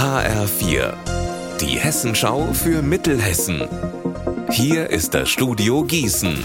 HR4, 0.00 0.94
die 1.60 1.78
Hessenschau 1.78 2.54
für 2.54 2.80
Mittelhessen. 2.80 3.68
Hier 4.50 4.88
ist 4.88 5.12
das 5.12 5.28
Studio 5.28 5.84
Gießen. 5.84 6.42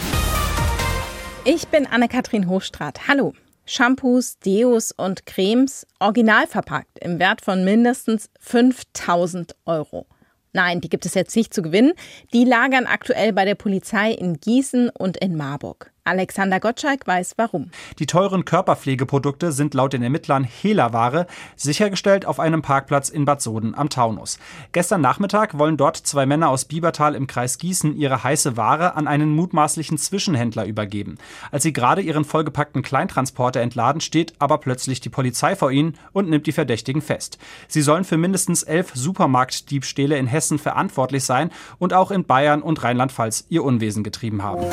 Ich 1.45 1.65
bin 1.69 1.87
Anne-Kathrin 1.87 2.49
Hochstrat. 2.49 3.07
Hallo. 3.07 3.31
Shampoos, 3.65 4.39
Deos 4.39 4.91
und 4.91 5.25
Cremes 5.25 5.87
original 5.99 6.47
verpackt 6.47 6.99
im 6.99 7.17
Wert 7.17 7.39
von 7.39 7.63
mindestens 7.63 8.29
5000 8.41 9.55
Euro. 9.65 10.05
Nein, 10.51 10.81
die 10.81 10.89
gibt 10.89 11.05
es 11.05 11.13
jetzt 11.13 11.33
nicht 11.37 11.53
zu 11.53 11.61
gewinnen. 11.61 11.93
Die 12.33 12.43
lagern 12.43 12.85
aktuell 12.85 13.31
bei 13.31 13.45
der 13.45 13.55
Polizei 13.55 14.11
in 14.11 14.37
Gießen 14.41 14.89
und 14.89 15.15
in 15.15 15.37
Marburg. 15.37 15.93
Alexander 16.07 16.59
Gottschalk 16.59 17.07
weiß 17.07 17.33
warum. 17.37 17.71
Die 17.97 18.05
teuren 18.05 18.45
Körperpflegeprodukte 18.45 19.51
sind 19.51 19.73
laut 19.73 19.93
den 19.93 20.03
Ermittlern 20.03 20.43
Hehlerware, 20.43 21.25
sichergestellt 21.55 22.27
auf 22.27 22.39
einem 22.39 22.61
Parkplatz 22.61 23.09
in 23.09 23.25
Bad 23.25 23.41
Soden 23.41 23.73
am 23.73 23.89
Taunus. 23.89 24.37
Gestern 24.71 25.01
Nachmittag 25.01 25.57
wollen 25.57 25.77
dort 25.77 25.97
zwei 25.97 26.27
Männer 26.27 26.49
aus 26.49 26.65
Biebertal 26.65 27.15
im 27.15 27.25
Kreis 27.25 27.57
Gießen 27.57 27.97
ihre 27.97 28.23
heiße 28.23 28.55
Ware 28.55 28.95
an 28.95 29.07
einen 29.07 29.31
mutmaßlichen 29.31 29.97
Zwischenhändler 29.97 30.65
übergeben. 30.65 31.17
Als 31.49 31.63
sie 31.63 31.73
gerade 31.73 32.03
ihren 32.03 32.23
vollgepackten 32.23 32.83
Kleintransporter 32.83 33.61
entladen, 33.61 33.99
steht 33.99 34.33
aber 34.37 34.59
plötzlich 34.59 34.99
die 34.99 35.09
Polizei 35.09 35.55
vor 35.55 35.71
ihnen 35.71 35.97
und 36.13 36.29
nimmt 36.29 36.45
die 36.45 36.51
Verdächtigen 36.51 37.01
fest. 37.01 37.39
Sie 37.67 37.81
sollen 37.81 38.03
für 38.03 38.17
mindestens 38.17 38.61
elf 38.61 38.91
Supermarktdiebstähle 38.93 40.15
in 40.17 40.27
Hessen 40.27 40.59
verantwortlich 40.59 41.23
sein 41.23 41.49
und 41.79 41.93
auch 41.93 42.11
in 42.11 42.25
Bayern 42.25 42.61
und 42.61 42.83
Rheinland-Pfalz 42.83 43.45
ihr 43.49 43.63
Unwesen 43.63 44.03
getrieben 44.03 44.43
haben. 44.43 44.65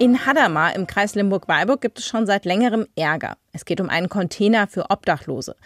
In 0.00 0.24
Hadamar 0.24 0.76
im 0.76 0.86
Kreis 0.86 1.16
Limburg-Weilburg 1.16 1.80
gibt 1.80 1.98
es 1.98 2.06
schon 2.06 2.24
seit 2.24 2.44
längerem 2.44 2.86
Ärger. 2.94 3.36
Es 3.52 3.64
geht 3.64 3.80
um 3.80 3.88
einen 3.88 4.08
Container 4.08 4.68
für 4.68 4.90
Obdachlose. 4.90 5.56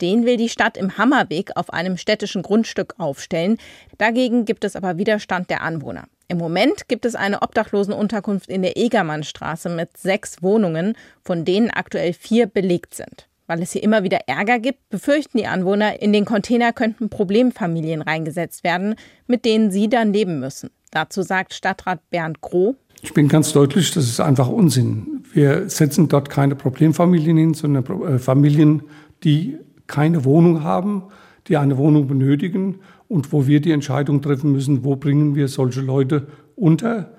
Den 0.00 0.24
will 0.24 0.36
die 0.36 0.48
Stadt 0.48 0.76
im 0.76 0.96
Hammerweg 0.96 1.50
auf 1.56 1.72
einem 1.72 1.96
städtischen 1.96 2.42
Grundstück 2.42 2.94
aufstellen. 2.98 3.58
Dagegen 3.98 4.44
gibt 4.44 4.62
es 4.62 4.76
aber 4.76 4.96
Widerstand 4.96 5.50
der 5.50 5.62
Anwohner. 5.62 6.04
Im 6.28 6.38
Moment 6.38 6.86
gibt 6.86 7.04
es 7.04 7.16
eine 7.16 7.42
Obdachlosenunterkunft 7.42 8.48
in 8.48 8.62
der 8.62 8.76
Egermannstraße 8.76 9.68
mit 9.68 9.96
sechs 9.96 10.40
Wohnungen, 10.40 10.96
von 11.24 11.44
denen 11.44 11.70
aktuell 11.70 12.12
vier 12.12 12.46
belegt 12.46 12.94
sind. 12.94 13.26
Weil 13.48 13.60
es 13.60 13.72
hier 13.72 13.82
immer 13.82 14.04
wieder 14.04 14.20
Ärger 14.28 14.60
gibt, 14.60 14.88
befürchten 14.90 15.36
die 15.36 15.48
Anwohner, 15.48 16.00
in 16.00 16.12
den 16.12 16.26
Container 16.26 16.72
könnten 16.72 17.10
Problemfamilien 17.10 18.02
reingesetzt 18.02 18.62
werden, 18.62 18.94
mit 19.26 19.44
denen 19.44 19.72
sie 19.72 19.88
dann 19.88 20.12
leben 20.12 20.38
müssen. 20.38 20.70
Dazu 20.90 21.22
sagt 21.22 21.54
Stadtrat 21.54 22.00
Bernd 22.10 22.40
Groh, 22.40 22.76
ich 23.02 23.14
bin 23.14 23.28
ganz 23.28 23.52
deutlich, 23.52 23.92
das 23.92 24.04
ist 24.04 24.20
einfach 24.20 24.48
Unsinn. 24.48 25.22
Wir 25.32 25.70
setzen 25.70 26.08
dort 26.08 26.28
keine 26.28 26.54
Problemfamilien 26.54 27.36
hin, 27.36 27.54
sondern 27.54 27.84
äh, 28.02 28.18
Familien, 28.18 28.82
die 29.24 29.56
keine 29.86 30.24
Wohnung 30.24 30.62
haben, 30.62 31.04
die 31.48 31.56
eine 31.56 31.78
Wohnung 31.78 32.06
benötigen 32.06 32.80
und 33.08 33.32
wo 33.32 33.46
wir 33.46 33.60
die 33.60 33.72
Entscheidung 33.72 34.20
treffen 34.20 34.52
müssen, 34.52 34.84
wo 34.84 34.96
bringen 34.96 35.34
wir 35.34 35.48
solche 35.48 35.80
Leute 35.80 36.26
unter, 36.56 37.14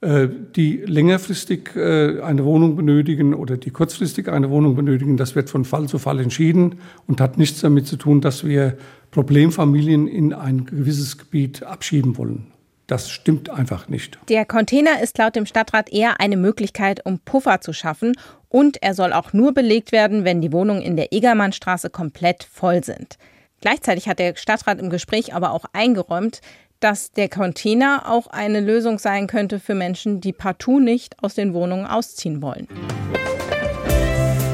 äh, 0.00 0.26
die 0.56 0.78
längerfristig 0.86 1.76
äh, 1.76 2.20
eine 2.20 2.44
Wohnung 2.44 2.74
benötigen 2.74 3.34
oder 3.34 3.58
die 3.58 3.70
kurzfristig 3.70 4.28
eine 4.28 4.48
Wohnung 4.48 4.74
benötigen. 4.74 5.18
Das 5.18 5.34
wird 5.34 5.50
von 5.50 5.66
Fall 5.66 5.86
zu 5.86 5.98
Fall 5.98 6.18
entschieden 6.18 6.76
und 7.06 7.20
hat 7.20 7.36
nichts 7.36 7.60
damit 7.60 7.86
zu 7.86 7.96
tun, 7.96 8.22
dass 8.22 8.44
wir 8.44 8.78
Problemfamilien 9.10 10.08
in 10.08 10.32
ein 10.32 10.64
gewisses 10.64 11.18
Gebiet 11.18 11.62
abschieben 11.62 12.16
wollen. 12.16 12.55
Das 12.86 13.10
stimmt 13.10 13.50
einfach 13.50 13.88
nicht. 13.88 14.18
Der 14.28 14.44
Container 14.44 15.00
ist 15.02 15.18
laut 15.18 15.34
dem 15.34 15.46
Stadtrat 15.46 15.92
eher 15.92 16.20
eine 16.20 16.36
Möglichkeit, 16.36 17.04
um 17.04 17.18
Puffer 17.18 17.60
zu 17.60 17.72
schaffen. 17.72 18.16
Und 18.48 18.80
er 18.82 18.94
soll 18.94 19.12
auch 19.12 19.32
nur 19.32 19.52
belegt 19.52 19.90
werden, 19.90 20.24
wenn 20.24 20.40
die 20.40 20.52
Wohnungen 20.52 20.82
in 20.82 20.96
der 20.96 21.12
Egermannstraße 21.12 21.90
komplett 21.90 22.44
voll 22.44 22.84
sind. 22.84 23.18
Gleichzeitig 23.60 24.08
hat 24.08 24.20
der 24.20 24.36
Stadtrat 24.36 24.78
im 24.78 24.90
Gespräch 24.90 25.34
aber 25.34 25.50
auch 25.50 25.64
eingeräumt, 25.72 26.40
dass 26.78 27.10
der 27.10 27.28
Container 27.28 28.04
auch 28.06 28.28
eine 28.28 28.60
Lösung 28.60 28.98
sein 28.98 29.26
könnte 29.26 29.58
für 29.58 29.74
Menschen, 29.74 30.20
die 30.20 30.32
partout 30.32 30.78
nicht 30.78 31.22
aus 31.22 31.34
den 31.34 31.54
Wohnungen 31.54 31.86
ausziehen 31.86 32.42
wollen. 32.42 32.68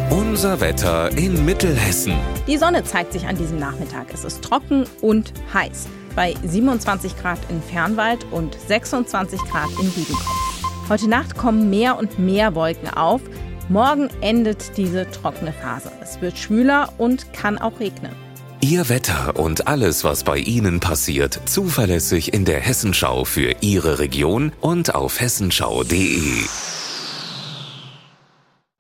Unser 0.08 0.60
Wetter 0.60 1.10
in 1.18 1.44
Mittelhessen. 1.44 2.14
Die 2.46 2.56
Sonne 2.56 2.84
zeigt 2.84 3.12
sich 3.12 3.26
an 3.26 3.36
diesem 3.36 3.58
Nachmittag. 3.58 4.06
Es 4.14 4.24
ist 4.24 4.42
trocken 4.42 4.86
und 5.02 5.32
heiß 5.52 5.88
bei 6.14 6.34
27 6.44 7.16
Grad 7.16 7.38
in 7.48 7.62
Fernwald 7.62 8.24
und 8.30 8.56
26 8.68 9.40
Grad 9.42 9.70
in 9.80 9.90
Biedenkopf. 9.90 10.88
Heute 10.88 11.08
Nacht 11.08 11.36
kommen 11.36 11.70
mehr 11.70 11.98
und 11.98 12.18
mehr 12.18 12.54
Wolken 12.54 12.88
auf. 12.88 13.20
Morgen 13.68 14.10
endet 14.20 14.76
diese 14.76 15.10
trockene 15.10 15.52
Phase. 15.52 15.90
Es 16.02 16.20
wird 16.20 16.36
schwüler 16.36 16.92
und 16.98 17.32
kann 17.32 17.58
auch 17.58 17.80
regnen. 17.80 18.12
Ihr 18.60 18.88
Wetter 18.88 19.38
und 19.38 19.66
alles, 19.66 20.04
was 20.04 20.22
bei 20.22 20.38
Ihnen 20.38 20.78
passiert, 20.78 21.40
zuverlässig 21.46 22.32
in 22.32 22.44
der 22.44 22.60
Hessenschau 22.60 23.24
für 23.24 23.56
Ihre 23.60 23.98
Region 23.98 24.52
und 24.60 24.94
auf 24.94 25.20
hessenschau.de. 25.20 26.44